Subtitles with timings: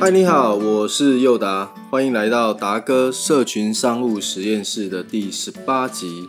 [0.00, 6.28] 嗨，你好，我是佑达，欢迎来到达哥社群商务实验室的第十八集。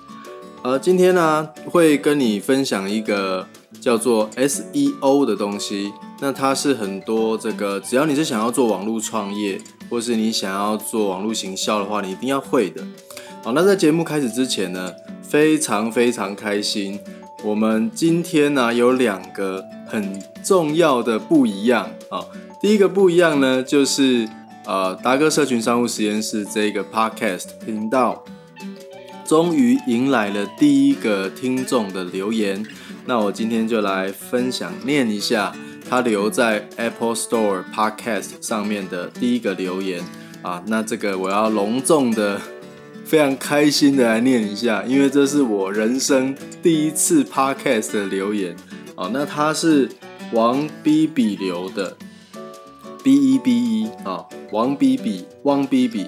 [0.63, 3.46] 呃，今天呢会跟你分享一个
[3.79, 5.94] 叫做 SEO 的东西。
[6.19, 12.81] 那它是很多这个，只要你是想要做网络创业，或是你想要做网络行销的话，你一定要会的。
[13.44, 14.92] 好，那在节目开始之前呢，
[15.22, 16.99] 非常非常开心，
[17.44, 22.26] 我们今天呢有两个很重要的不一样啊。
[22.62, 24.27] 第一个不一样呢，就是
[24.66, 28.23] 呃达哥社群商务实验室这个 Podcast 频道，
[29.26, 32.66] 终于迎来了第一个听众的留言。
[33.05, 35.55] 那我今天就来分享念一下
[35.90, 40.03] 他留在 Apple Store Podcast 上面的第一个留言
[40.41, 40.62] 啊。
[40.67, 42.39] 那这个我要隆重的。
[43.05, 48.55] 非常开心的来念一下，因为这是我人生第一次 podcast 的留言
[48.94, 49.09] 哦。
[49.12, 49.89] 那他是
[50.31, 51.98] 王 B B 留的
[53.10, 56.08] ，B E B E 啊，王 B B，汪 B B。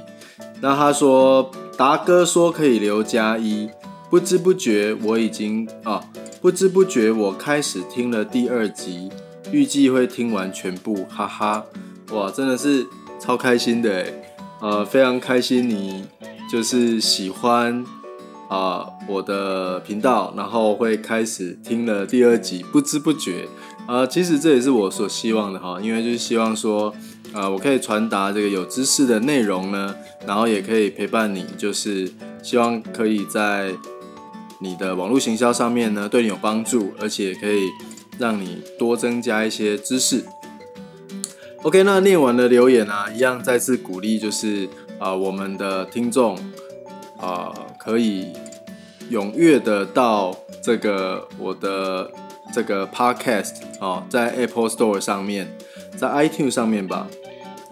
[0.61, 3.67] 那他说达哥说可以留加一，
[4.11, 6.03] 不知不觉我已经啊，
[6.39, 9.09] 不知不觉我开始听了第二集，
[9.51, 11.65] 预计会听完全部，哈哈，
[12.11, 12.85] 哇，真的是
[13.19, 14.23] 超开心的诶
[14.61, 16.05] 呃，非常开心你。
[16.51, 17.83] 就是喜欢
[18.49, 23.47] 啊我的频道，然后会开始听了第二集，不知不觉
[23.91, 26.95] 呃，其实这也是我所希望的哈，因为就是希望说
[27.33, 29.93] 啊，我可以传达这个有知识的内容呢，
[30.25, 32.09] 然后也可以陪伴你，就是
[32.41, 33.73] 希望可以在
[34.61, 37.67] 你的网络行销上面呢对你有帮助，而且可以
[38.17, 40.23] 让你多增加一些知识。
[41.63, 44.69] OK，那念完的留言啊，一样再次鼓励就是。
[45.01, 46.37] 啊，我们的听众
[47.19, 48.27] 啊，可以
[49.09, 52.11] 踊跃的到这个我的
[52.53, 55.47] 这个 Podcast 哦，在 Apple Store 上面，
[55.95, 57.07] 在 iTunes 上面吧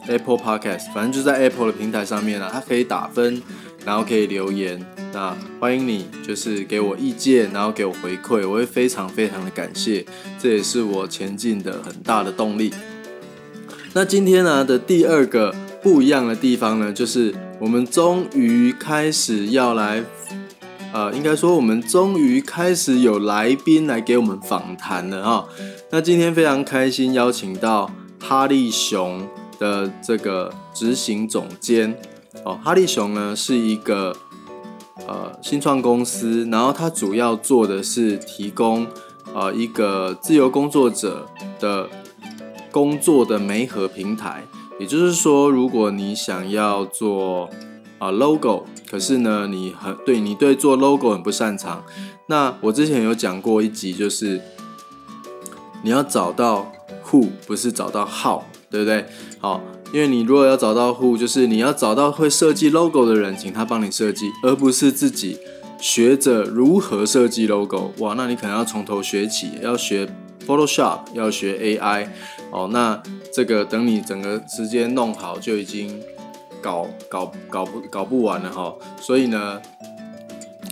[0.08, 3.42] ，Apple Podcast，反正就在 Apple 的平台上面啊，它可以打分，
[3.86, 4.80] 然后可以留言，
[5.14, 10.06] 那欢迎你就是给我意见，然后给我回馈，我会非常非常的感谢，
[10.40, 12.74] 这也是我前进的很大的动力。
[13.94, 15.54] 那今天呢的第二个。
[15.82, 20.04] 不一样的地方呢，就是我们终于开始要来，
[20.92, 25.46] 呃，应该说我们终于开始有来宾来给我们访谈了啊。
[25.92, 29.28] 那今天非常开心，邀请到哈利熊
[29.60, 31.96] 的这个执行总监
[32.44, 32.60] 哦。
[32.64, 34.16] 哈利熊呢是一个
[35.08, 38.88] 呃新创公司，然后它主要做的是提供
[39.34, 41.28] 呃一个自由工作者
[41.60, 41.88] 的
[42.72, 44.44] 工作的媒合平台。
[44.80, 47.50] 也就是说，如果你想要做
[47.98, 51.84] 啊 logo，可是呢，你很对你对做 logo 很不擅长，
[52.28, 54.42] 那我之前有讲过一集，就是
[55.84, 56.72] 你要找到
[57.06, 59.06] who，不是找到 how，对不对？
[59.40, 59.62] 好，
[59.94, 65.38] 因为你如果要找到 who，就是你要找到会设计 logo 的人，请他帮你设计，而不是自己
[65.80, 67.92] 学着如何设计 logo。
[68.00, 70.10] 哇，那你可能要从头学起，要学
[70.48, 72.08] Photoshop，要学 AI。
[72.52, 73.02] 哦，那。
[73.32, 76.02] 这个等你整个时间弄好，就已经
[76.62, 78.74] 搞搞搞不搞不完了哈。
[79.00, 79.62] 所以呢，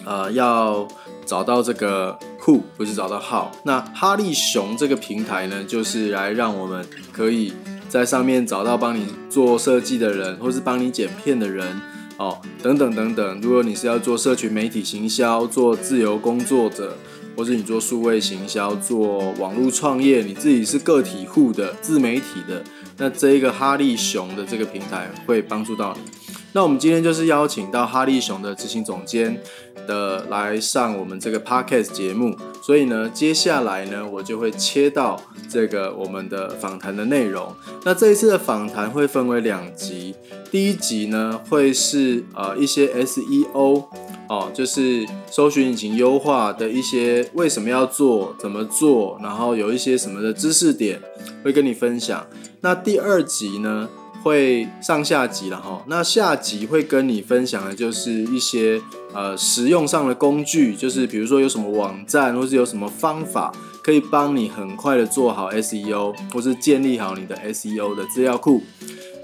[0.05, 0.87] 呃，要
[1.25, 3.47] 找到这个 who 不是找到 how。
[3.63, 7.53] 那哈利熊这个平台呢，就是来让我们可以
[7.89, 11.81] 在上面找到帮你做设计的人，或是帮你剪片的人
[12.17, 13.41] 哦，等等等等。
[13.41, 16.97] 如果你是要做社群媒体行销，做自由工作者。
[17.37, 22.63] 或者你做数位行销、做网络创业，你自己是个体户的自媒体的，
[22.97, 26.26] 那这一个哈利熊的这个平台会帮助到你。
[26.57, 29.39] 那我们今天就是邀请到哈利熊的执行总监
[29.85, 37.53] 的来上我们这个 podcast 节目，所以呢，接下来呢，我就会切到这个我们的访谈的内容。
[37.85, 40.15] 那这一次的访谈会分为两集，
[40.49, 43.83] 第一集呢会是呃一些 SEO。
[44.27, 50.99] 哦，就是搜寻引擎优化的一些为什么要做、怎么做，然后有一些什么的知识点
[51.45, 52.25] 会跟你分享。
[52.59, 53.87] 那第二集呢，
[54.27, 55.81] 会上下集了哈。
[55.87, 58.81] 那下集会跟你分享的就是一些
[59.13, 63.51] 呃实用上的工具，就是比如说有什么网站，或是有什么方法
[63.81, 68.61] 可以帮你很快的做好 SEO，或是建立好你的 SEO 的资料库。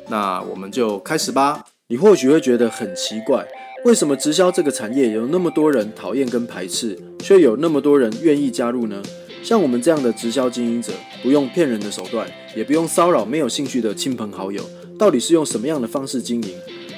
[0.09, 1.65] 那我们就开始吧。
[1.87, 3.45] 你或许会觉得很奇怪。
[3.85, 9.03] 为什么直销这个产业有那么多人讨厌跟排斥，却有那么多人愿意加入呢？
[9.43, 14.63] 像我们这样的直销经营者，不用骗人的手段，也不用骚扰没有兴趣的亲朋好友，
[15.03, 16.49] 到底是用什么样的方式经营？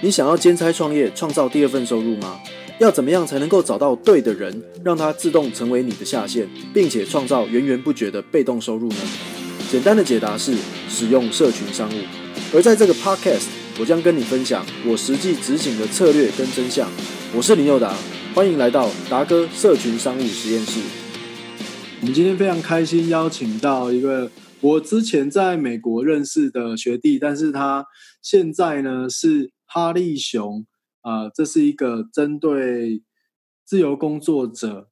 [0.03, 2.39] 你想要兼差创业，创造第二份收入吗？
[2.79, 8.97] 要怎么样才能够找到对的人，让他自动成为你的下线，并且创造源源不绝的被动收入呢？
[9.71, 10.53] 简单的解答是
[10.87, 11.93] 使用社群商务。
[12.53, 13.45] 而在这个 podcast，
[13.79, 16.87] 我将跟你分享我实际执行的策略跟真相。
[17.35, 17.95] 我是林佑达，
[18.35, 20.79] 欢迎来到达哥社群商务实验室。
[22.01, 24.29] 我们今天非常开心邀请到一个
[24.61, 27.85] 我之前在美国认识的学弟，但是他
[28.21, 30.65] 现在呢是哈利熊
[31.01, 33.03] 啊，这是一个针对
[33.63, 34.89] 自由工作者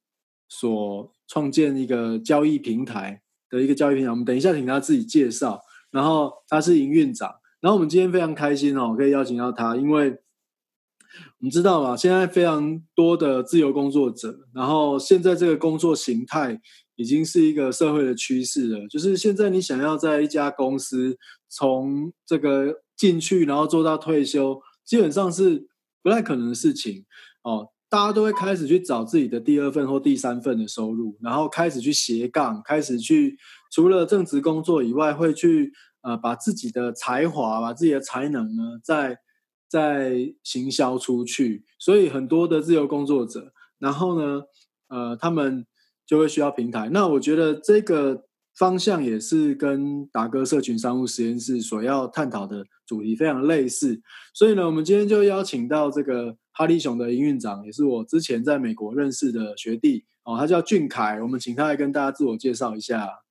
[0.48, 4.12] 所创建一个交易平台的一个交易平台。
[4.12, 5.62] 我们等一下请他自己介绍。
[5.92, 16.60] 然后他是营运长，然后我们今天非常开心哦，可以邀请到他，因为我们知道嘛，现在非常多的自由工作者，然后现在这个工作形态
[16.96, 21.18] 已经是一个社会的趋势了，就是现在你想要在一家公司
[21.50, 25.68] 从这个进去，然后做到退休，基本上是
[26.02, 27.06] 不太可能的事情
[27.44, 27.70] 哦。
[27.90, 33.38] 大家都会开始去找自己的第二份或第三份的收入，然后开始去斜杠，开始去
[33.72, 39.20] 除了正职工作以外，会去呃把自己的才华、把自己的才能呢，再
[39.70, 41.66] 再行销出去。
[41.78, 44.42] 所以很多的自由工作者，然后呢，
[44.88, 45.68] 呃，他们
[46.14, 46.90] 就会需要平台。
[46.92, 48.24] 那我觉得这个。
[48.56, 54.00] 方向也是跟达哥社群商务实验室所要探讨的主题非常类似，
[54.32, 63.24] 所以呢，我们今天就邀请到这个哈利熊的营运长，也是我之前在美国认识的学弟哦，他叫俊凯，我们请他来跟大家自我介绍一下。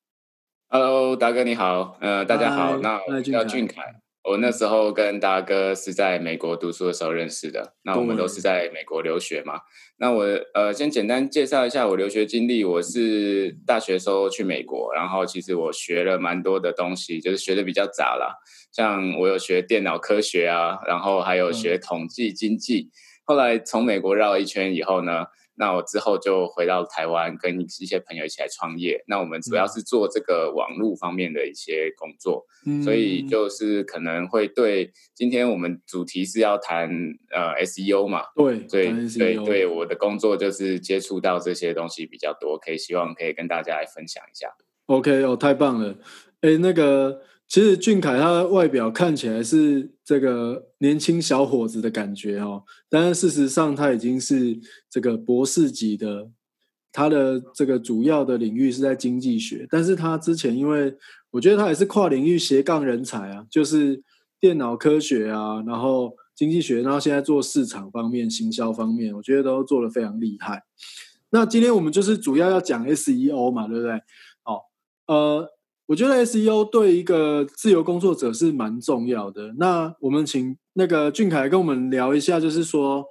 [0.69, 4.02] Hello，达哥你好，呃，大家好，那我叫俊凯。
[4.25, 9.55] 我那时候跟达哥是在美国读书的时候认识的，那我们都是在美国留学嘛。
[9.99, 10.25] 那我
[10.55, 12.65] 呃先简单介绍一下我留学经历。
[12.65, 18.37] 我是大学时候去美国，然后其实我学了蛮多的东西，就是学的比较杂啦。
[18.73, 22.91] 像我有学电脑科学啊，然后还有学统计经济。
[23.25, 25.27] 后来从美国绕了一圈以后呢。
[25.55, 29.03] 那我之后就回到台湾，跟一些朋友一起来创业。
[29.07, 32.45] 那我们主要是做这个网络方面的一些工作，
[32.83, 36.89] 所以就是可能会对今天我们主题是要谈
[37.31, 44.49] 呃 SEO 嘛，对，对，对，对，我的工作就是接触到这些东西比较多，可以希望可以跟大家来分享一下。
[44.87, 45.97] OK，哦，太棒了，
[46.41, 47.23] 哎，那个。
[47.53, 54.59] 其实俊凯他外表看起来是这个年轻小伙子的感觉哦，但是事实上他已经是
[54.89, 56.31] 这个博士级的，
[56.91, 60.97] 他的这个主要的领域是在经济学，但是他之前因为
[61.33, 64.03] 我觉得他也是跨领域斜杠人才啊，就是
[64.41, 70.63] 电脑科学啊，然后经济学，然后现在做市场方面、行销方面，我觉得都做得非常厉害。
[71.29, 74.01] 那今天我们就是主要要讲 SEO 嘛，对不对？
[74.43, 74.71] 好，
[75.05, 75.51] 呃。
[75.87, 79.53] 我觉得 SEO 对一个自由工作者是蛮重要的。
[79.59, 83.05] 那我们请那个俊凯跟我们聊一下，就是说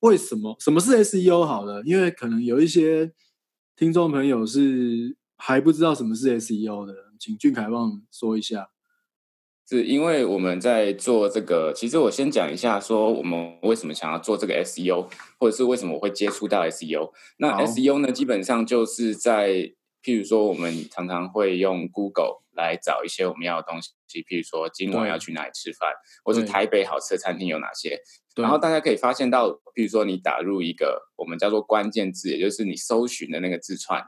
[0.00, 1.82] 为什么什么是 SEO 好了？
[1.84, 3.12] 因为可能有一些
[3.76, 8.70] 听众朋友是还不知道什么是 SEO 的，请俊凯帮我们说一下。
[9.68, 15.08] 是因为我们在做这个，其实我先讲一下，说我们为什么想要做这个 SEO，
[15.40, 17.10] 或者是为什么我会接触到 SEO。
[17.38, 19.74] 那 SEO 呢，基本上就是在
[20.06, 23.90] 譬如说，我们常常会用 Google 来找一些我们要的东西，
[24.22, 25.90] 譬如说今晚要去哪里吃饭，
[26.24, 28.00] 或是台北好吃的餐厅有哪些。
[28.36, 34.00] 然后大家可以发现到，譬如说你打入一个我们叫做关键字，也就是你搜寻的那个字串，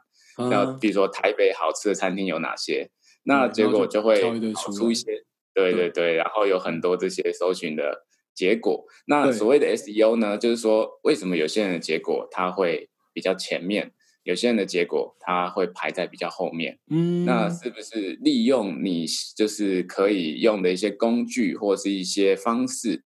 [0.49, 2.89] 然后比如说台北好吃的餐厅有哪些，
[3.25, 8.85] 那结果就会跑出一些，对对对，然后有很多这些搜寻的结果。
[9.09, 13.93] 那所谓的 SEO 呢，就是说为什么有些人的结果它会比较前面？
[14.29, 16.79] 有些人的结果，他会排在比较后面。
[16.91, 23.05] 嗯，那是不是利用你就是可以用的一些工具或是一些方式，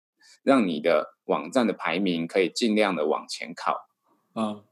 [0.44, 3.88] 让你的网站的排名可以尽量的往前靠？
[4.34, 4.62] 啊，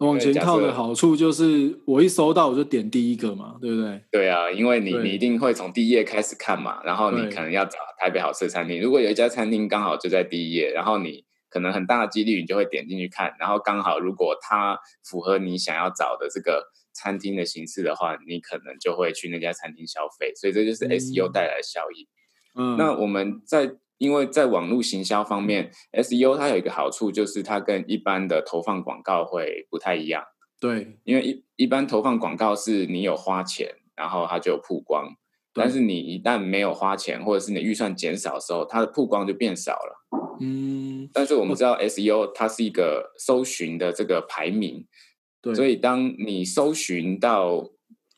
[0.00, 4.02] 往前靠的好处就是我一搜到我就点第一个嘛，对不对？
[4.12, 11.24] 对啊，因为你你一定会从第一页开始看嘛，然后你可能要找台北好吃的餐厅，如果有一家餐厅刚好就在第一页，然后你。
[11.48, 20.32] 可能很大的几率，你就会点进去看，然后刚好如果它符合你想要找的这个餐厅的形式的话，你可能就会去那家餐厅消费。
[20.34, 22.08] 所以这就是 SEO 带来的效益。
[22.54, 30.24] 嗯，那我们在因为在网络行销方面，SEO 它有一个好处，就是它跟一般的投放广告会不太一样。
[30.58, 35.14] 对，因为一一般投放广告是你有花钱，然后它就有曝光。
[35.58, 40.05] 但是你一旦没有花钱，或者是你预算减少的时候，它的曝光就变少了。
[40.40, 41.08] 嗯。
[41.12, 44.86] 但是我们知道 SEO 它是一个搜寻的这个排名，
[45.40, 45.54] 对。
[45.54, 47.60] 所以当你搜寻到，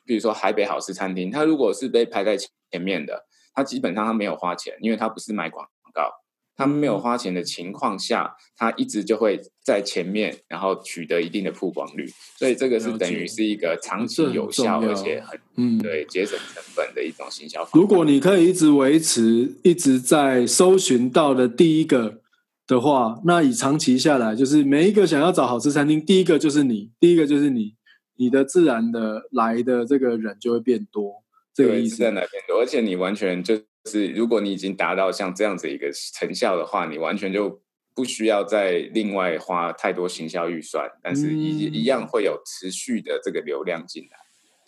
[0.05, 6.11] 比如说海北好吃餐厅，它如果是被排在前面的，它基本上它没有花钱，因为它不是买广告，
[6.59, 12.05] 他没有花钱的情况下，他一直就会在前面，然后取得一定的曝光率。
[12.37, 17.65] 所以这个是等于是一个长期有效而且很嗯对节省成本的一种行销。
[17.71, 22.19] 如果你可以一直维持一直在搜寻到的第一个
[22.67, 27.75] 的话，那以长期下来，就是每一个想要找好吃餐厅，第一个就是你，第一个就是你，
[28.17, 31.23] 你的自然的来的这个人就会变多。
[31.53, 32.59] 这个意思在哪边多？
[32.59, 33.61] 而且你完全就。
[33.85, 37.61] 是，如果你已经达到像这样子一个成效的话，你完全就
[37.95, 44.17] 不需要再另外花太多行销预算，但是一一样会有持续的这个流量进来。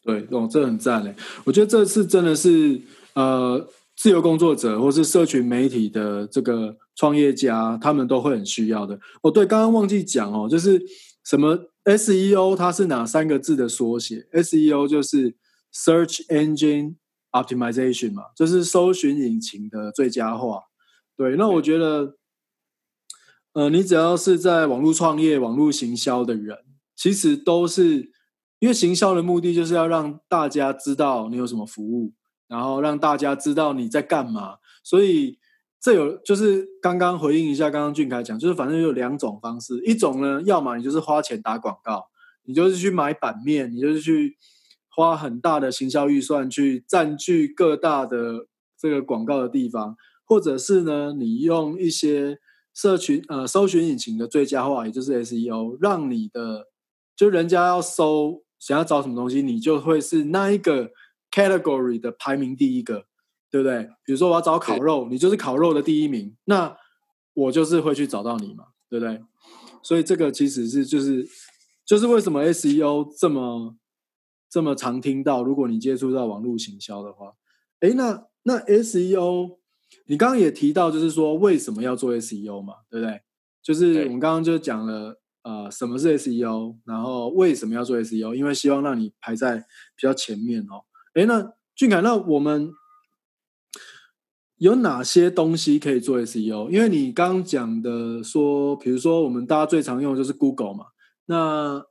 [0.04, 1.14] 对，哦，这很赞嘞！
[1.44, 2.82] 我觉得这次真的是
[3.14, 9.00] 呃，自由工作者或是社群媒体的这个创业家，他们都会很需要的。
[9.22, 10.82] 哦，对，刚刚忘记讲哦，就是
[11.24, 15.36] 什么 SEO，它是哪三个字的缩写？SEO 就是
[15.72, 16.96] Search Engine。
[17.32, 20.64] Optimization 嘛，就是搜寻引擎的最佳化。
[21.16, 22.16] 对，那我觉得，
[23.54, 26.58] 呃，你只要是在网络创业、网络行销的人，
[26.96, 28.12] 其实都是
[28.60, 32.14] 因为行销的目的就是要让大家知道你有什么服务，
[32.48, 34.58] 然后让大家知道你在干嘛。
[34.84, 35.40] 所以
[35.80, 42.08] 这有就是刚刚回应一下，刚刚俊凯讲，就是反正有两种方式，一种呢，要么你就是花钱打广告，
[42.44, 44.38] 你就是去买版面，你就是去。
[44.94, 49.96] 花很大的行销预算去占据各大的这个广告的地方，
[50.26, 52.40] 或者是呢，你用一些
[52.74, 56.68] 社群呃搜寻引擎的最佳化，也就是 SEO，让你的
[57.16, 60.92] 就人家要搜想要找什么东西，你就会是那一个
[61.32, 63.06] category 的排名第一个，
[63.50, 63.84] 对不对？
[64.04, 66.76] 比如说我要找烤肉，你就是烤肉的第一名，那
[67.34, 69.22] 我就是会去找到你嘛，对不对？
[69.82, 71.26] 所以这个其实是就是
[71.86, 73.78] 就是为什么 SEO 这么。
[74.52, 77.34] 这么常听到，如果你接触到网络行销的话，
[77.80, 79.58] 哎，那那 SEO，
[80.08, 83.22] 你刚刚也提到，就是说为什么要做 SEO 嘛，对不对？
[83.64, 88.34] 就是我们刚刚就讲了，呃，什么是 SEO，然后为什么要做 SEO？
[88.34, 90.84] 因为希望让你排在比较前面哦。
[91.14, 92.72] 哎，那俊凯，那我们
[94.58, 96.70] 有哪些东西可以做 SEO？
[96.70, 100.88] 因为你刚刚讲的说，比如说我们大家最常用的就是 Google 嘛，
[101.28, 101.86] 那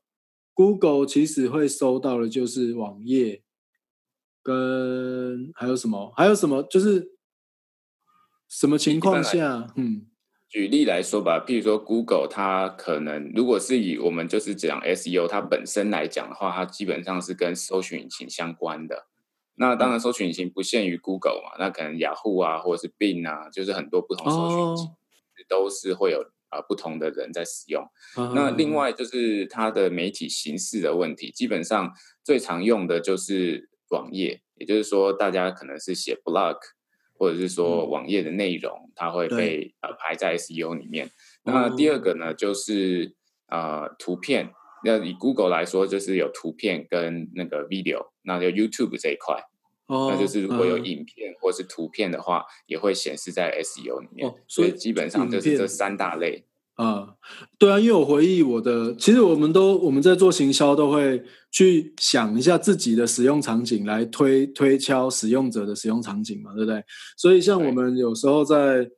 [0.55, 3.43] Google 其实会收到的，就是网页，
[4.43, 6.13] 跟还有什么？
[6.17, 6.63] 还有什么？
[6.63, 7.13] 就是
[8.49, 9.73] 什么情况下？
[9.77, 10.07] 嗯，
[10.49, 19.07] 举例来说吧，譬如说 Google，它可能如果是以我们就是讲 SEO 它本身来讲的话，它基本上是跟搜寻引擎相关的。
[19.55, 24.89] 那当然，搜寻引擎不限于 Google 嘛，那可能雅虎啊，或者是 Bing 啊，就是很多不同搜寻引擎
[25.49, 26.31] 都是会有。
[26.51, 27.85] 啊，不同的人在使用。
[28.35, 31.93] 那另外就是它的媒体形式的问题，基本上
[32.23, 36.59] 最常用的就是网页，也就是说，大家可能是写 blog，
[37.15, 41.11] 或者是说网页的内容，它会被呃排在 SEO 里面。
[41.45, 43.15] 那第二个呢，就是
[43.49, 44.53] 呃图片。
[44.83, 49.45] 那以 Google 来说，就是有图片跟那个 video，那就 YouTube 这一块。
[49.91, 54.33] 那就是如果有影片或是图片的话，也会显示在 SEO 里面。
[54.47, 56.47] 所以基本上就是这三大类。
[56.77, 57.17] 啊，
[57.59, 66.83] 对啊，因为我回忆我的，其实我们都我们在做行销都会去想一下自己的使用场景，来推推敲使用者的使用场景嘛，对不对？
[67.19, 68.89] 所以像我们有时候在，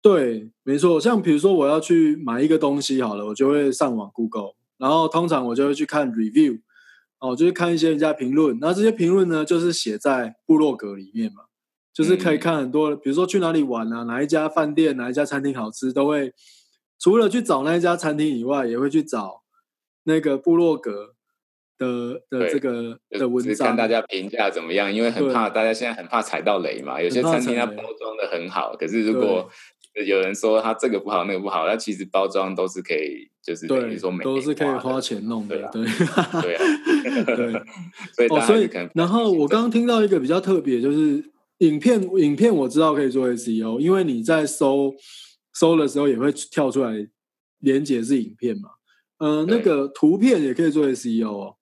[0.00, 6.60] 对，没错，像比如说我要去买一个东西好了，我就会上网 Google，然后通常我就会去看 review。
[7.18, 11.44] 哦，就是看一些人家评论，那这些评论呢，就是写在部落格里面嘛，
[11.92, 16.32] 就是可以看很多，比如说去哪里玩啊，哪一家饭店、哪一家餐厅好吃，都会
[16.98, 19.42] 除了去找那一家餐厅以外，也会去找
[20.04, 21.14] 那个部落格
[21.78, 29.50] 的的这个的文章，看大家评价怎么样，因为很怕大家现在很怕踩到雷嘛，有些餐厅它包装的很好，可是如果
[30.04, 35.84] 有人说他这个不好，那个不好，那其实包装都是可以，就是等于说都是可以花钱弄的，对
[37.24, 37.62] 对对，
[38.14, 41.24] 所以哦，所以然后我刚刚听到一个比较特别，就是
[41.58, 44.94] 影片影片我知道可以做 SEO，因为你在搜
[45.54, 47.08] 搜的时候也会跳出来
[47.60, 48.68] 连接是影片嘛，
[49.18, 51.55] 呃，那个图片也可以做 SEO 哦。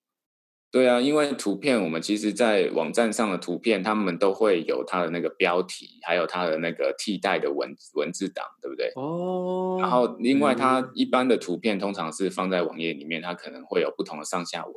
[0.75, 8.91] 对啊，因为图片我们其实，在网站上的图片，他们都会有它的那个标题，还有它的那个替代的文文字档，对不对？
[8.97, 9.77] 哦。
[9.79, 14.75] 然后，另外，它一般的图片通常是放在网页里面，它可能会有不同的上下文，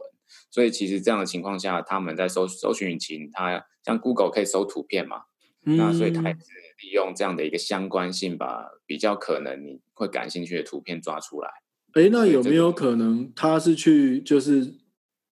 [0.52, 5.22] 所以其实这样的情况下，他们在搜搜寻引擎，它像 Google 可以搜图片嘛？
[5.64, 6.40] 那所以它也是
[6.80, 11.50] 利用这样的一个相关性，把比较可能你会感兴趣的图片抓出来。
[11.94, 14.74] 哎，那有没有可能他是去就是？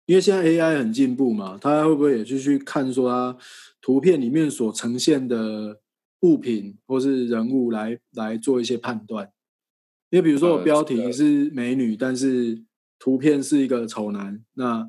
[0.07, 3.37] 因为现在 AI 很进步嘛，他会不会也去去看说它
[3.81, 5.81] 图片里面所呈现的
[6.21, 9.33] 物品或是人物来来做一些判断。
[10.11, 12.63] 因为比如说我标题是美女，但是
[12.99, 14.89] 图片是一个丑男，那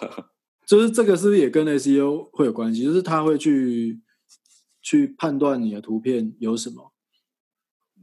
[0.66, 2.82] 就是这个是不是也跟 SEO 会有关系？
[2.82, 4.00] 就是他会去
[4.80, 6.92] 去判断你的图片有什么。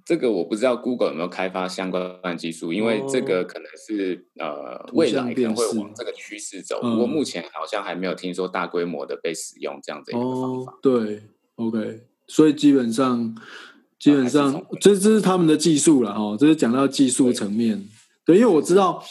[0.06, 6.80] 这个我不知道 Google 有没有开发相关的技术，因为这个可能是呃未来可能会往这个趋势走。
[6.80, 10.78] 不过目前好像还没有听说大规模的被使用这样子一个方法。
[10.80, 11.24] 对
[11.56, 13.36] ，OK，所以基本上
[13.98, 17.84] 基本上这这是他们的技术了哈，这是讲到技术层面。
[18.24, 19.04] 对，因为我知道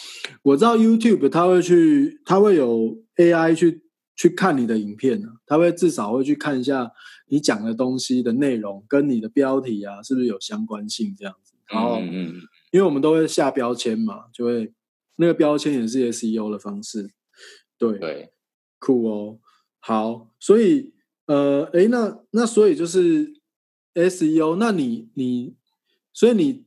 [0.42, 3.82] 我知道 YouTube 它会去，它会有 AI 去
[4.14, 6.92] 去看你的影片呢，它会至少会去看一下。
[7.26, 11.14] 你讲的东西的内容跟你的标题啊，是不是有相关性？
[11.16, 12.34] 这样子，然后，嗯
[12.70, 14.72] 因为我们都会下标签嘛，就会
[15.16, 17.10] 那个标签也是 SEO 的方式。
[17.78, 18.32] 对对，
[18.78, 19.38] 酷哦。
[19.78, 20.92] 好，所以
[21.26, 23.34] 呃，哎，那那所以就是
[23.94, 25.54] SEO，那你你，
[26.12, 26.64] 所以你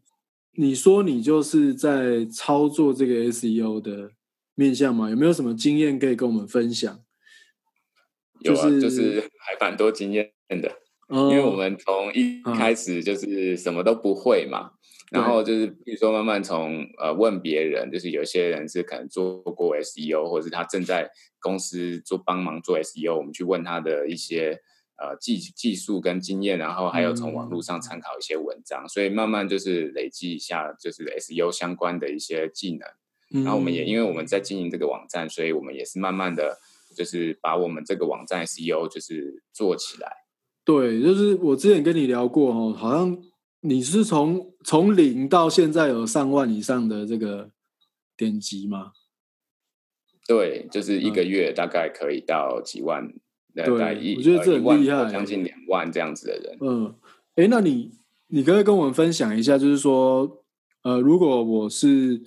[0.53, 4.11] 你说你就是在操作这个 SEO 的
[4.55, 5.09] 面向嘛？
[5.09, 7.01] 有没有什么经验可以跟我们分享？
[8.41, 10.31] 有啊，就是 还蛮多经验。
[10.49, 10.71] 真的，
[11.09, 14.71] 因为我们从一开始就是什么都不会嘛，
[15.11, 24.59] 然后就是比如说慢慢从呃问别人，就是有些人是可能做过 SEO，或者是他正在公司做帮忙做 SEO，我们去问他的一些
[24.97, 32.87] 呃技技术跟经验，然后还有从网络上参考一些文章，所以慢慢就是累积一下就是 SEO 相关的一些技能。
[33.43, 36.57] 然后我们也因为我们在经营这个网站，所以我们也是慢慢的
[36.97, 40.11] 就是把我们这个网站 SEO 就是做起来。
[40.65, 43.17] 对，就是我之前跟你聊过哦，好像
[43.61, 47.51] 你是从从零到现在有上万以上的这个
[48.17, 48.93] 点击吗？
[50.27, 53.07] 对，就是一个月大概可以到几万，
[53.55, 56.57] 大概一我觉得这很厉害，将近两万这样子的人。
[56.59, 56.95] 嗯，
[57.35, 57.91] 哎，那你
[58.27, 60.43] 你可以跟我们分享一下，就是说，
[60.83, 62.21] 呃，如果我是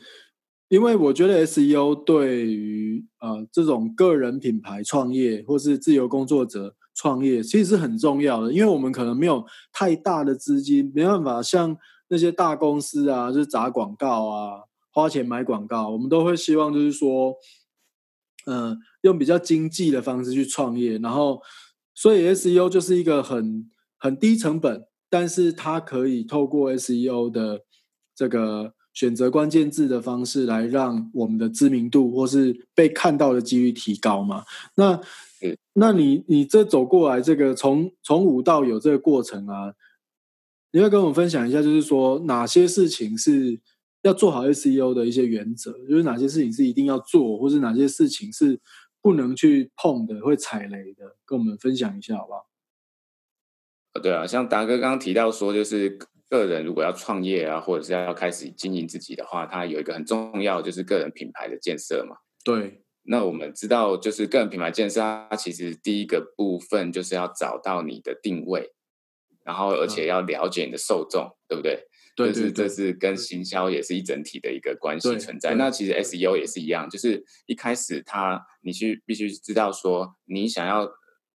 [0.70, 6.74] 因为我觉得 SEO 对于呃这种个人品牌创业或是自由工作者。
[6.92, 11.74] 创业其实是很重要的，因为我们可能没有太大的资金，没办法像
[12.08, 15.88] 那些大公司啊，就是砸广告啊，花钱买广告。
[15.88, 17.34] 我们都会希望就是说，
[18.44, 20.98] 嗯，用比较经济的方式去创业。
[20.98, 21.40] 然后，
[21.94, 27.62] 所以 SEO 就是一个很很低成本，但是它可以透过 SEO 的
[28.14, 34.44] 这个选择关键字的方式来让我们的知名度或是被看到的几率提高嘛？
[34.74, 35.00] 那
[35.74, 39.74] 那你你这走过来，这个从从无到有这个过程啊，
[40.72, 43.60] 你要跟我们分享一下，就是说哪些事情是
[44.02, 48.60] 要做好 SEO 的一些原则，就是哪些事情是一定要做，或是哪些事情是
[49.00, 52.46] 不能去碰的，会踩雷的，跟我们分享一下好不好？
[54.02, 55.98] 对啊，像达哥刚刚提到说，就是
[56.30, 62.16] 个人如果要创业啊，或者是要开始经营自己的话，它有一个很重要，就是个人品牌的建设嘛。
[62.42, 62.82] 对。
[63.02, 68.72] 那我们知道，就是个人品牌建设，它其实第一个部分就是要找到你的定位，
[69.42, 71.82] 然后而且要了解你的受众，对不对？
[72.14, 75.54] 对，是这是跟行销也是一整体的一个关系存在。
[75.54, 80.86] 那其实 SEO 也是一样，就是一开始它你去必须知道说，你想要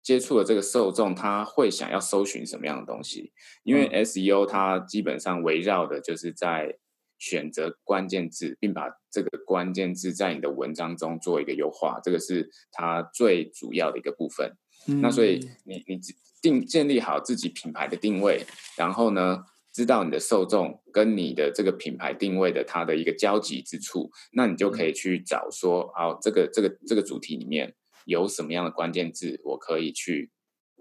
[0.05, 3.33] 接触的这个受众，他会想要搜寻什么样的东西？
[3.65, 6.79] 因为 SEO 它基本上围绕的就是在。
[7.17, 14.53] 选择关键字，并把这个关键字在你的文章中做一个优化，这个是它最主要的一个部分。
[15.01, 15.99] 那所以你你
[16.43, 18.45] 定建立好自己品牌的定位，
[18.77, 30.31] 然后呢，知道你的受众跟你的这个品牌定位的它的一个交集之处，那你就可以去找说，好，这个这个这个主题里面有什么样的关键字，我可以去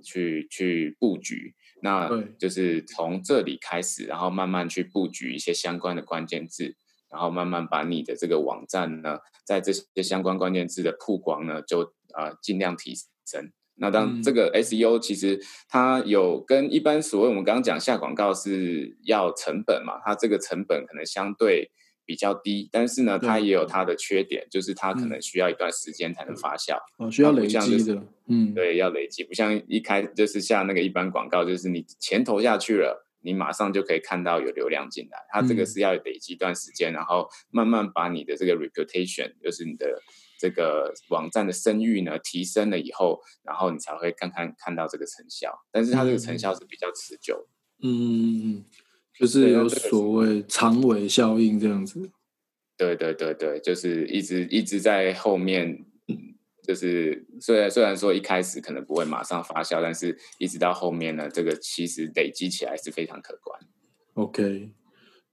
[0.04, 1.56] 去去布局。
[1.82, 2.10] 那
[2.40, 6.76] 就是从这里开始，然后慢慢去布局一些相关的关键字，
[7.10, 12.94] 然后慢慢把你的这个网站呢，在这些相关关键字的曝光呢，就啊尽量提
[13.26, 13.52] 升。
[13.76, 21.72] 那当这个 SEO 其实它有跟一般所谓我们刚刚讲下广告是要成本嘛，它这个成本可能相对。
[22.06, 40.02] 比较低，但是呢，它也有它的缺点，就是它可能需要一段时间才能发酵，哦，需要累积的，嗯，对，要累积，不像一开就是像那个一般广告，就是你钱投下去了，你马上就可以看到有流量进来，它这个是要累积一段时间，然后慢慢把你的这个 reputation，就是你的
[40.40, 47.48] 这个网站的声誉呢提升了以后，然后你才会看看看到这个成效，但是它这个成效是比较持久，
[47.82, 48.66] 嗯。
[49.24, 52.12] 就是有所谓长尾效应这样子，
[52.78, 55.86] 对对对对，就是一直一直在后面
[56.68, 63.60] 就是虽然虽然说一开始可能不会马上发酵，但是一直到后面呢，这个其实累积起来是非常可观。
[64.16, 64.72] OK，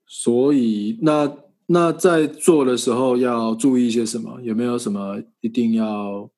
[0.06, 4.40] 所以那那在做的时候要注意一些什么？
[4.42, 6.30] 有没有什么一定要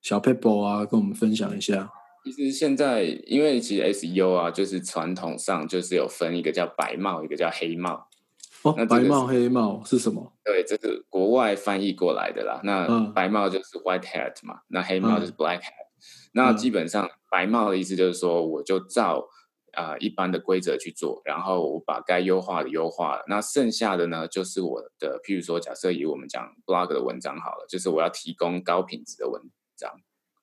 [0.00, 1.90] 小 paper 啊，跟我们分享一下？
[2.26, 8.08] 其实现在因为其实 SEO 啊，就是传统上就是有分一个叫白帽，一个叫黑帽。
[8.62, 10.32] 哦那，白帽黑帽是什么？
[10.44, 12.60] 对，这是国外翻译过来的啦。
[12.64, 15.86] 那嗯白帽就是 white hat 嘛，那黑帽就是嗯 black hat。
[16.32, 19.28] 那嗯基本上白帽的意思就是说，我就照
[19.74, 23.22] 啊、呃一般的规则去做，然后我把该优化的优化了。
[23.28, 29.40] 那剩下的呢，就是我的，譬如说，假设以我们讲 blog 的文章好了，就是我要提供高品质的文
[29.76, 29.92] 章。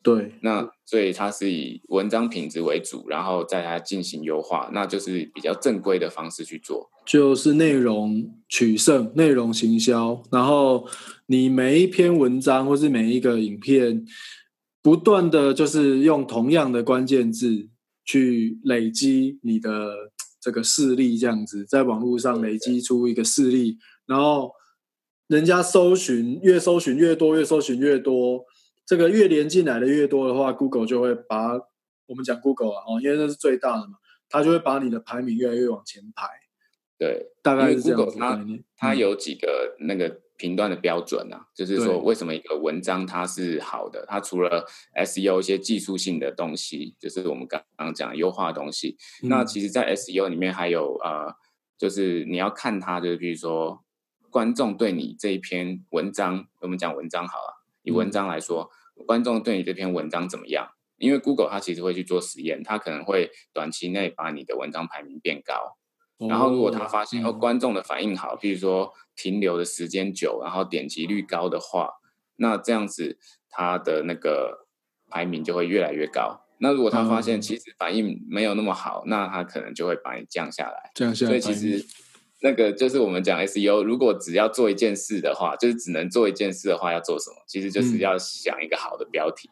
[0.03, 6.89] 对，那所以它是以文章品质为主，然后在它进行优化，那就是比较正规的方式去做。
[7.05, 10.85] 就是内容取胜、内容行销，然后
[11.27, 14.05] 你每一篇文章或是每一个影片，
[14.81, 17.69] 不断的就是用同样的关键字
[18.03, 19.95] 去累积你的
[20.41, 24.51] 这个势力，这样子在网络上累积出一个势力，然后
[25.27, 28.43] 人家搜寻越搜寻越多，越搜寻越多，
[28.85, 31.53] 这个越连进来的越多的话，Google 就会把
[32.05, 33.97] 我们讲 Google 啊，哦，因为那是最大的嘛，
[34.29, 36.27] 它就会把你的排名越来越往前排。
[36.97, 38.45] 对，大概是这样 Google 它。
[38.77, 44.65] 它嗯有几个那个评断的标准啊，就是对说为什么一个文章它是好的，它除了
[44.95, 51.33] SEO 一些技术性的东西，就是我们刚刚讲的优化的东西，那嗯其实，在 SEO 里面还有呃，
[51.77, 53.83] 就是你要看它，就是比如说
[54.29, 58.69] 观众对你这一篇文章，我们讲文章好了，以文嗯章来说，
[59.05, 60.67] 观众对你这篇文章怎么样？
[60.97, 65.77] 因为 Google 它其实会去做实验，它可能会短期内把你的文章排名变高。
[66.29, 71.89] 然后如果他发现哦嗯观众的反应好，比如说停留的时间久，然后点击率高的话，
[72.37, 73.17] 那这样子
[73.49, 74.67] 他的那个
[75.09, 76.45] 排名就会越来越高。
[76.59, 80.91] 那如果他发现嗯其实反应没有那么好，那他可能就会把你降下来。
[80.93, 81.85] 这样下来所以其实
[82.43, 87.37] 那个就是我们讲 SEO，如果只要做一件事的话，就是只能做一件事的话，要做什么？
[87.47, 89.49] 其实就是嗯要想一个好的标题。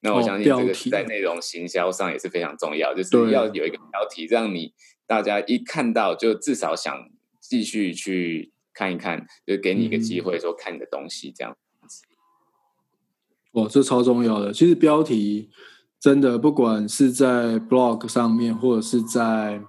[0.00, 4.74] 那我哦相信这个在内容行销上也是非常重要，就是要有一个标题，让你
[5.06, 7.08] 大家一看到就至少想
[7.40, 11.56] 继续去看一看，就给你一个机嗯会说看你的东西这样。
[13.52, 14.52] 哇，这超重要的。
[14.52, 15.48] 其实标题
[16.00, 19.62] 真的，不管是在 blog 上面，或者是在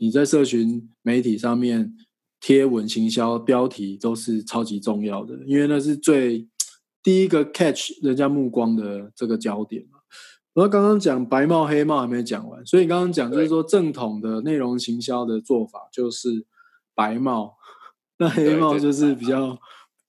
[0.00, 1.94] 你在社群媒体上面
[2.40, 6.48] 贴文行销，标题都是超级重要的，因为那是最
[7.02, 9.98] 第一个 catch 人家目光的这个焦点嘛。
[10.54, 16.46] 然后刚刚讲白帽黑帽还没讲完，所以刚刚讲就是说正统的内容行销的做法就是
[16.94, 17.56] 白帽，
[18.18, 19.58] 那黑帽就是是比较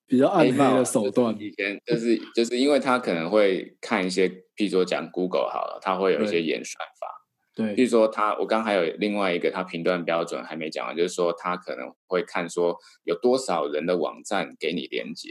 [0.07, 1.35] 比较暗黑的手段。
[1.37, 7.20] 以前就是就是因为他可能会看一些，譬如说讲 Google 好了，他会有一些演算法。
[7.53, 15.29] 对譬如说他，我刚还有另外一个他评断标准还没讲完，就是说他可能会看说有多少人的网站给你连接，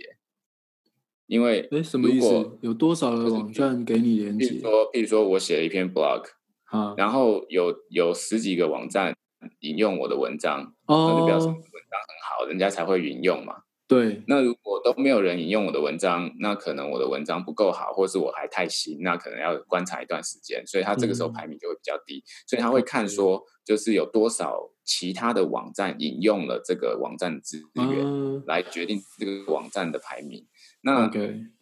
[1.27, 2.59] 因为哎，什么意思？
[2.61, 6.25] 有多少的网站给你连接比如说，比如说我写了一篇 blog，
[6.65, 6.95] 啊？
[6.97, 9.17] 然后有有十几个网站
[9.61, 13.63] 引用我的文章，那就表示文章很好，人家才会引用嘛。
[13.91, 22.23] 对，那如果都没有人引用我的文章，那可能我的文章不够好，或是我还太新，那可能要观察一段时间，所以他这个时候嗯排名就会比较低。
[22.47, 30.47] 所以他会看说，就是有多少其他的网站引用了这个网站的资源，嗯来决定这个网站的排名。
[30.83, 31.11] 那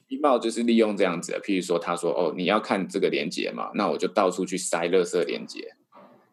[0.09, 5.77] 一茂就是利用这样子的，譬如说他说哦，你要看这个连接嘛，那我就到处去塞垃圾连接。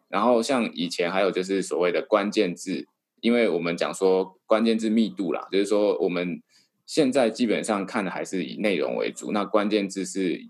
[0.08, 2.86] 然后像以前还有就是所谓的关键字，
[3.26, 6.40] 因为我们讲说关键字密度啦，就是说我们
[6.86, 10.40] 现在基本上看的还是以内容为主，那关键字是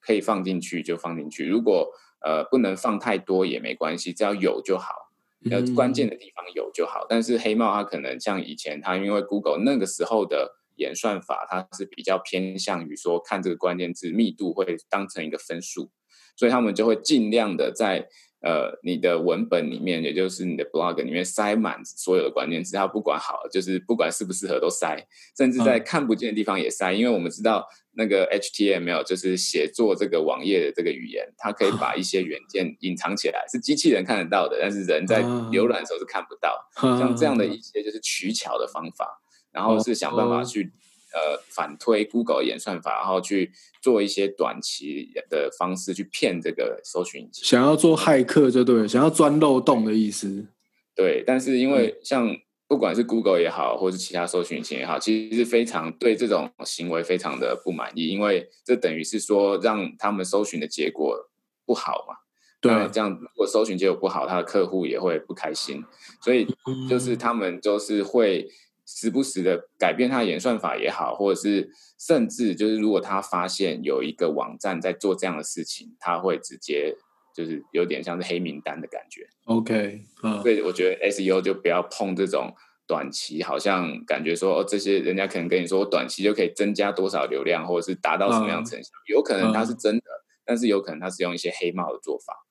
[0.00, 1.90] 可以放进去就放进去，如果
[2.24, 5.10] 呃不能放太多也没关系，只要有就好。
[5.50, 7.04] 呃，嗯关键的地方有就好。
[7.08, 15.90] 但是黑帽它可能像以前，它因为 Google 那个时候的演算法，它是比较偏向于说看这个关键字密度会当成一个分数，
[16.36, 18.06] 所以他们就会尽量的在
[18.42, 25.84] 呃你的文本里面，也就是你的 blog 里面塞满所有的关键字，它不管好，就是不管适不适合都塞，甚至在嗯。
[25.84, 35.48] 看不见的地方也塞，因为我们知道那个 HTML 就是写作这个网页的这个语言，它可以把一些元件隐藏起来，是机器人看得到的，但是人在啊。
[35.52, 36.68] 浏览的时候是看不到。
[36.98, 39.20] 像这样的一些就是取巧的方法，
[39.52, 40.72] 然后是想办法去、
[41.12, 47.44] 呃反推 Google 演算法，然后去做一些短期的方式去骗这个搜寻引擎。
[47.44, 50.46] 想要做骇客就对了，想要钻漏洞的意思。
[50.94, 52.36] 对，但是因为像
[52.68, 61.30] 不管是 Google 也好，或是其他搜寻引擎也好，其实是非常对这种行为非常的不满意，因为这等于是说让他们搜寻的结果
[61.64, 62.16] 不好嘛。
[62.60, 65.84] 对，这样如果搜寻结果不好，他的客户也会不开心，
[66.22, 66.46] 所以
[66.88, 68.48] 就是他们就是会
[68.94, 76.94] 时不时的改变他的演算法也好，或者是甚至就是如果他发现有一个网站在做这样的事情，他会直接
[77.34, 79.26] 就是有点像是黑名单的感觉。
[79.46, 82.54] OK，嗯，所以我觉得 SEO 就不要碰这种
[82.86, 90.04] 短期，好像感觉说哦，这些人家可能跟你说短期就可以增加多少流量，或者是达到什么样成效，有可能它是真的，
[90.44, 92.46] 但是有可能它是用一些黑帽的做法。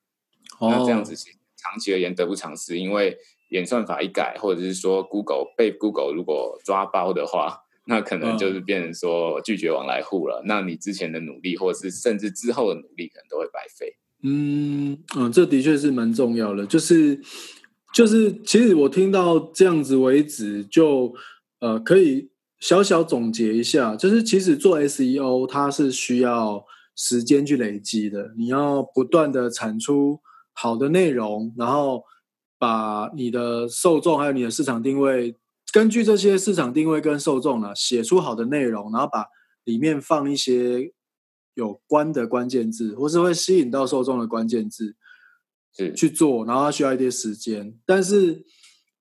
[0.60, 1.14] 那这样子
[1.56, 3.16] 长期而言得不偿失，因为
[3.52, 10.42] 演算法一改，或者是说 Google 被 Google 如果抓包的话， 那可能就是变成说拒绝往来户了。
[10.46, 13.96] 那你之前的努力，或者是甚至之后的努力，可能都会白费。
[14.24, 16.66] 嗯嗯，这的确是蛮重要的。
[16.66, 17.20] 就是
[17.92, 21.12] 就是，其实我听到这样子为止，就
[21.60, 30.20] 呃可以小小总结一下，就是其实做 SEO 它是需要时间去累积的，你要不断的产出。
[30.54, 32.04] 好的内容，然后
[32.62, 35.36] 把你的受众还有你的市场定位，
[35.72, 39.26] 根据这些市场定位跟受众呢，写出好的内容，然后把
[39.64, 40.92] 里面放一些
[41.54, 44.94] 有关的关键字，或是会吸引到受众的关键字，
[45.76, 47.76] 是去做，然后需要一些时间。
[47.84, 48.44] 但是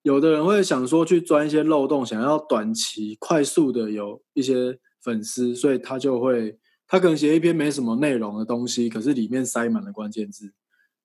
[0.02, 10.52] 有的人会想说去钻一些漏洞，想要短期快速的有一些粉丝，所以他就会他可能写一篇没什么内容的东西，可是里面塞满了关键字。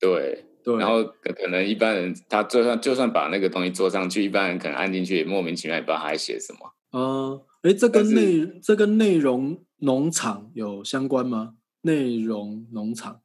[0.01, 0.47] 对，
[0.79, 6.59] 然后可能一般人他就算就算把那个东西做上去，一般人可能按进去也莫名其妙也不知道他在写什么。
[6.93, 11.55] 嗯，哎，这跟内这跟内容农场有相关吗？
[11.83, 13.21] 内容农场，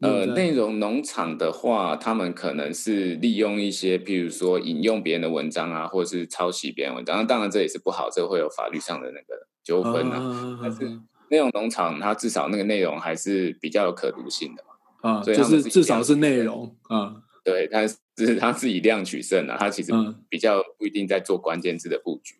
[0.00, 7.26] 呃，内容农场的话，他们可能是利用一些，譬如说引用别人的文章啊，或者是抄袭别人文章。
[7.26, 10.58] 当然这也是不好，这会有法律上的那个纠纷啊。
[10.62, 10.84] 但是
[11.30, 14.62] 内容农场它至少那个内容还是比较有可读性的。
[15.02, 19.92] 啊，就是至少是内容啊，对，但是是他是以量取胜啊，他其实
[20.28, 22.34] 比较不一定在做关键字的布局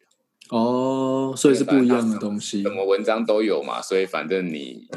[0.51, 4.89] 哦，所以是不一样的东西，什么文章都有嘛，所以反正你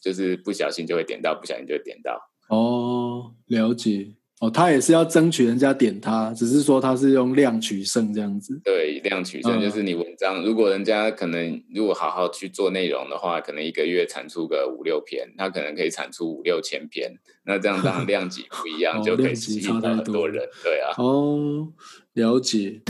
[0.00, 2.30] 就是不小心就会点到，不小心就会点到。
[2.48, 4.14] 哦，了解。
[4.40, 8.60] 哦，他也是要争取人家点他，只是说他是用量取胜这样子。
[8.62, 17.18] 对，量取胜就是你文章，如果人家可能如果好好去做内容的话，可能一个月产出个五六篇，他可能可以产出五六千篇。
[17.46, 20.48] 那这样当然量级不一样，就可以吸引到很多人。
[20.62, 20.94] 对啊。
[20.98, 21.72] 哦，
[22.12, 22.80] 了解。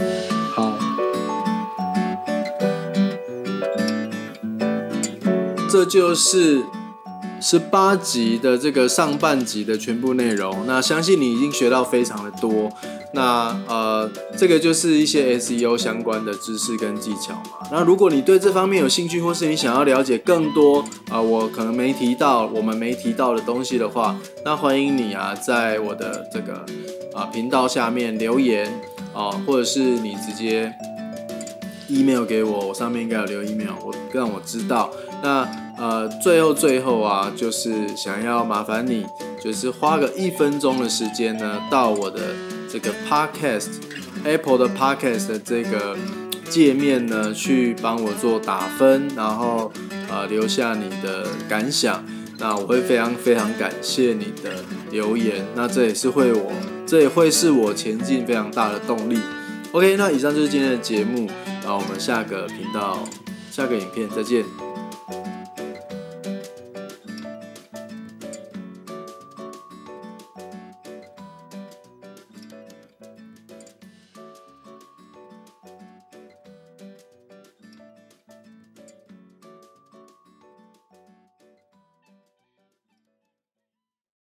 [0.55, 0.79] 好，
[5.71, 6.63] 这就是。
[7.41, 12.71] 十八集的这个上半集的全部内容，那相信你已经学到非常的多。
[13.13, 17.67] 那呃，这个就是一些 SEO 相关的知识跟技巧嘛。
[17.73, 26.67] 那如果你对这方面有兴趣，或是你想要了解更多啊，我可能没提到，我们没提到的东西的话，那欢迎你啊，在我的这个
[27.15, 28.71] 啊频道下面留言
[29.15, 30.71] 啊，或者是你直接
[31.89, 34.91] email 给我，我上面应该有留 email，我让我知道。
[35.23, 35.49] 那。
[35.81, 39.07] 呃，最后最后啊，就是想要麻烦你，
[39.41, 42.19] 就是花个一分钟的时间呢，到我的
[42.69, 43.69] 这个 Podcast
[44.25, 45.97] Apple 的 Podcast 的这个
[46.51, 49.71] 界面呢，去帮我做打分，然后
[50.11, 52.05] 呃留下你的感想，
[52.39, 54.51] 那我会非常非常感谢你的
[54.91, 56.51] 留言，那这也是会我
[56.85, 59.21] 这也会是我前进非常大的动力。
[59.71, 61.31] OK，那以上就是今天的节目，
[61.69, 63.07] 好我们下个频道
[63.51, 64.68] 下个影片再见。